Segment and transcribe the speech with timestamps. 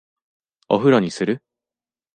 [0.67, 1.43] お風呂にする？